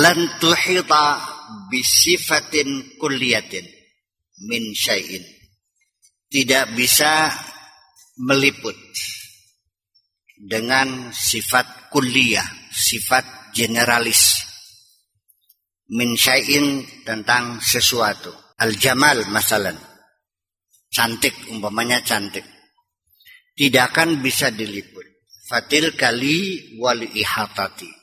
[0.00, 1.04] lan tuhita
[1.68, 3.66] bisifatin kulliyatin
[4.48, 5.22] min syai'in
[6.30, 7.28] tidak bisa
[8.22, 8.78] meliput
[10.40, 14.46] dengan sifat kulliyah, sifat generalis
[15.90, 18.30] min syai'in tentang sesuatu.
[18.60, 19.74] Al-jamal masalan.
[20.92, 22.44] Cantik umpamanya cantik.
[23.56, 25.04] Tidak akan bisa diliput.
[25.48, 27.99] Fatil kali wali ihatati.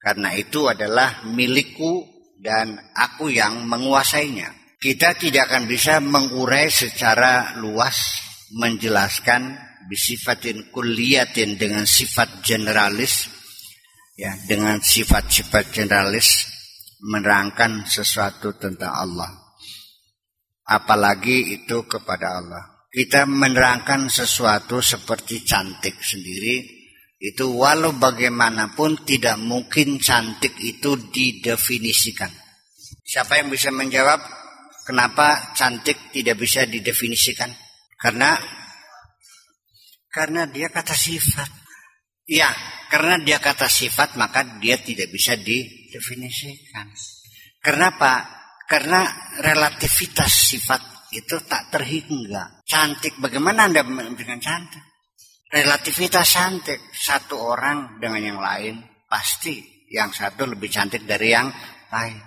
[0.00, 2.08] Karena itu adalah milikku
[2.40, 4.80] dan aku yang menguasainya.
[4.80, 8.16] Kita tidak akan bisa mengurai secara luas
[8.56, 9.60] menjelaskan
[9.92, 13.28] bisifatin kulliyatin dengan sifat generalis
[14.16, 16.48] ya dengan sifat-sifat generalis
[17.04, 19.30] menerangkan sesuatu tentang Allah.
[20.64, 22.64] Apalagi itu kepada Allah.
[22.90, 26.79] Kita menerangkan sesuatu seperti cantik sendiri,
[27.20, 32.32] itu walau bagaimanapun tidak mungkin cantik itu didefinisikan.
[33.04, 34.24] Siapa yang bisa menjawab
[34.88, 37.52] kenapa cantik tidak bisa didefinisikan?
[38.00, 38.40] Karena
[40.08, 41.60] karena dia kata sifat.
[42.24, 42.48] Ya,
[42.88, 46.88] karena dia kata sifat maka dia tidak bisa di definisikan.
[47.60, 48.40] Kenapa?
[48.64, 49.04] Karena
[49.44, 52.62] relativitas sifat itu tak terhingga.
[52.64, 54.89] Cantik, bagaimana Anda dengan cantik?
[55.50, 58.78] Relativitas cantik, satu orang dengan yang lain,
[59.10, 61.50] pasti yang satu lebih cantik dari yang
[61.90, 62.22] lain.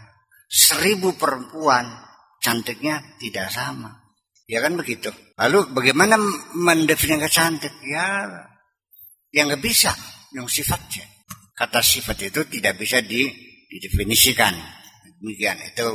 [0.52, 1.88] Seribu perempuan,
[2.44, 4.03] cantiknya tidak sama.
[4.44, 5.07] Ya kan begitu.
[5.39, 6.19] Lalu bagaimana
[6.51, 7.71] mendefinisikan cantik?
[7.88, 8.27] Ya,
[9.31, 9.95] yang nggak bisa,
[10.35, 11.07] yang sifatnya.
[11.55, 13.23] Kata sifat itu tidak bisa di
[13.71, 14.53] didefinisikan.
[15.23, 15.89] Demikian itu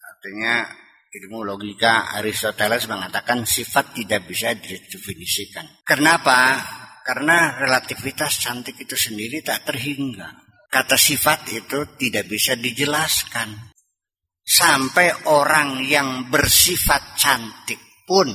[0.00, 0.64] artinya
[1.10, 5.82] ilmu logika Aristoteles mengatakan sifat tidak bisa didefinisikan.
[5.82, 6.62] Kenapa?
[7.02, 10.30] Karena relativitas cantik itu sendiri tak terhingga.
[10.70, 13.74] Kata sifat itu tidak bisa dijelaskan.
[14.46, 18.30] Sampai orang yang bersifat cantik pun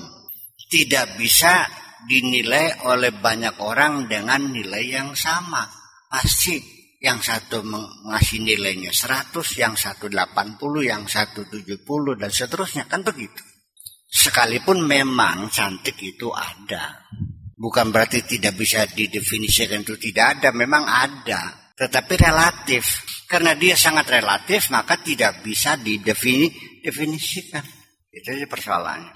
[0.67, 1.63] tidak bisa
[2.03, 5.63] dinilai oleh banyak orang dengan nilai yang sama.
[6.11, 11.85] Pasti yang satu mengasih nilainya 100, yang satu 80, yang satu 70
[12.15, 13.43] dan seterusnya kan begitu.
[14.07, 17.03] Sekalipun memang cantik itu ada.
[17.55, 21.71] Bukan berarti tidak bisa didefinisikan itu tidak ada, memang ada.
[21.75, 23.03] Tetapi relatif.
[23.27, 27.65] Karena dia sangat relatif, maka tidak bisa didefinisikan.
[28.07, 29.13] Itu aja persoalannya.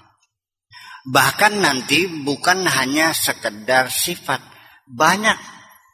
[1.08, 4.44] Bahkan nanti bukan hanya sekedar sifat.
[4.84, 5.38] Banyak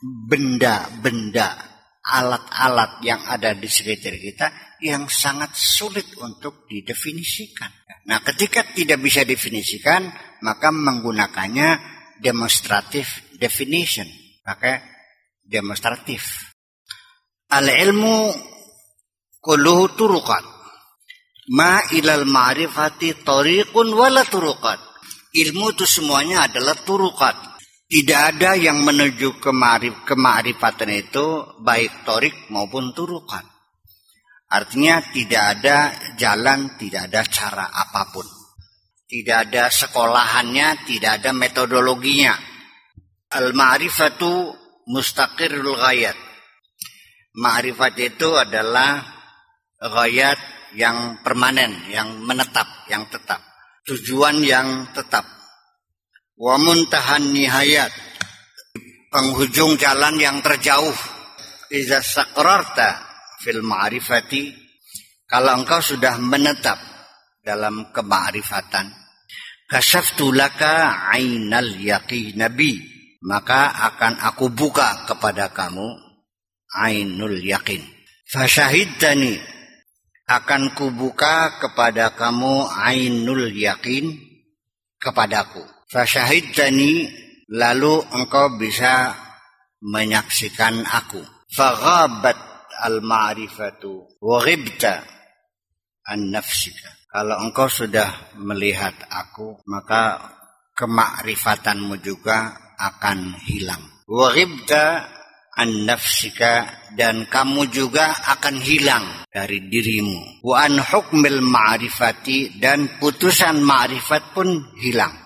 [0.03, 1.66] benda-benda
[2.07, 4.47] alat-alat yang ada di sekitar kita
[4.79, 7.67] yang sangat sulit untuk didefinisikan.
[8.07, 10.07] Nah, ketika tidak bisa definisikan,
[10.47, 11.69] maka menggunakannya
[12.23, 14.07] demonstratif definition,
[14.47, 14.79] pakai
[15.43, 16.55] demonstratif.
[17.51, 18.31] Al-ilmu
[19.43, 20.45] kulluhu turuqat.
[21.47, 24.79] Ma ilal ma'rifati tariqun wala turuqat.
[25.35, 27.56] Ilmu itu semuanya adalah turuqat
[27.87, 29.55] tidak ada yang menuju ke
[30.03, 31.27] kemarifatan itu
[31.63, 33.47] baik torik maupun turukan.
[34.51, 38.27] Artinya tidak ada jalan, tidak ada cara apa pun.
[39.07, 42.35] Tidak ada sekolahannya, tidak ada metodologinya.
[43.31, 44.51] Al-ma'rifatu
[44.91, 46.19] mustaqirul ghayat.
[47.39, 48.99] Ma'rifat itu adalah
[49.79, 50.39] ghayat
[50.75, 53.39] yang permanen, yang menetap, yang tetap.
[53.87, 55.36] Tujuan yang tetap
[56.37, 57.93] wa muntahan nihayat.
[59.11, 60.95] Penghujung jalan yang terjauh.
[61.73, 63.01] Iza sakrarta
[63.43, 64.53] fil ma'rifati.
[65.27, 66.79] Kalau engkau sudah menetap
[67.43, 68.87] dalam kema'rifatan
[69.67, 71.75] kasaftu laka ainal
[72.39, 72.95] nabi.
[73.27, 76.07] Maka akan aku buka kepada kamu
[76.77, 77.81] ainul yakin
[78.27, 79.39] fasyahidtani
[80.27, 84.11] akan kubuka kepada kamu ainul yakin
[84.99, 87.07] kepadaku Fasyahidtani
[87.55, 89.15] lalu engkau bisa
[89.87, 91.23] menyaksikan aku.
[91.47, 92.35] Faghabat
[92.83, 94.43] al-ma'rifatu wa
[96.11, 96.91] an nafsika.
[97.07, 100.19] Kalau engkau sudah melihat aku, maka
[100.75, 103.81] kemakrifatanmu juga akan hilang.
[104.11, 104.35] Wa
[105.57, 106.67] an nafsika
[106.99, 110.43] dan kamu juga akan hilang dari dirimu.
[110.43, 114.51] Wa an hukmil ma'rifati dan putusan ma'rifat pun
[114.83, 115.26] hilang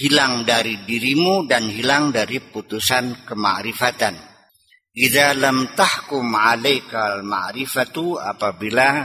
[0.00, 4.16] hilang dari dirimu dan hilang dari putusan kemakrifatan.
[4.96, 9.04] Idza lam tahkum 'alaika al-ma'rifatu apabila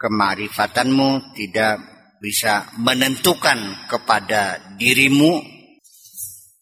[0.00, 1.76] kemarifatanmu tidak
[2.16, 5.36] bisa menentukan kepada dirimu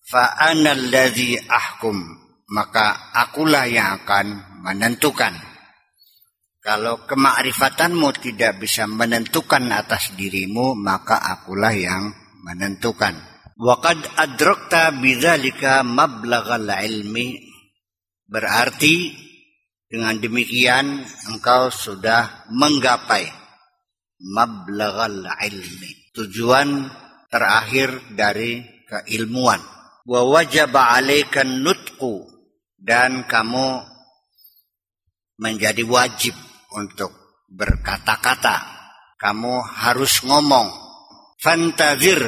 [0.03, 1.95] fa analladzi ahkum
[2.51, 4.27] maka akulah yang akan
[4.67, 5.55] menentukan
[6.65, 12.09] Kalau kemakrifatanmu tidak bisa menentukan atas dirimu, maka akulah yang
[12.41, 13.34] menentukan.
[13.55, 17.39] Waqad adrakta bidzalika mablaghal ilmi
[18.27, 19.15] berarti
[19.87, 23.31] dengan demikian engkau sudah menggapai
[24.19, 26.91] mablaghal ilmi tujuan
[27.31, 28.59] terakhir dari
[28.91, 29.63] keilmuan
[30.03, 32.27] wa wajaba 'alaika nutqu
[32.75, 33.87] dan kamu
[35.39, 36.35] menjadi wajib
[36.75, 37.11] untuk
[37.51, 38.75] berkata-kata.
[39.19, 40.69] Kamu harus ngomong.
[41.41, 42.21] Fantazir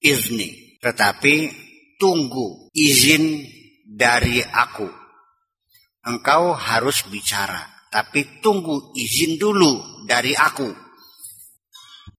[0.00, 0.80] izni.
[0.80, 1.34] Tetapi
[2.00, 3.44] tunggu izin
[3.84, 4.88] dari aku.
[6.08, 7.88] Engkau harus bicara.
[7.92, 10.68] Tapi tunggu izin dulu dari aku.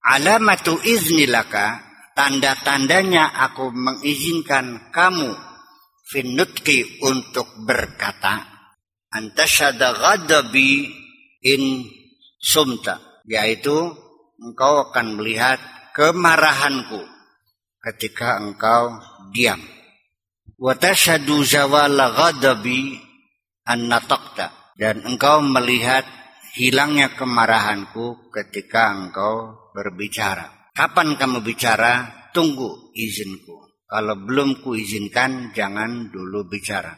[0.02, 1.90] Alamatu iznilaka.
[2.12, 5.32] Tanda-tandanya aku mengizinkan kamu
[6.12, 8.52] finutki untuk berkata
[9.12, 10.92] antasyada ghadabi
[11.40, 11.88] in
[12.36, 13.96] sumta yaitu
[14.40, 15.56] engkau akan melihat
[15.96, 17.00] kemarahanku
[17.82, 19.02] ketika engkau
[19.34, 19.58] diam.
[20.56, 23.02] Wa tashhadu zawala ghadabi
[23.66, 23.90] an
[24.78, 26.06] dan engkau melihat
[26.54, 30.70] hilangnya kemarahanku ketika engkau berbicara.
[30.72, 32.22] Kapan kamu bicara?
[32.32, 33.84] Tunggu izinku.
[33.84, 36.96] Kalau belum kuizinkan jangan dulu bicara